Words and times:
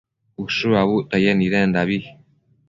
ushË 0.43 0.75
abuctuaye 0.83 1.31
nidendabi 1.35 1.97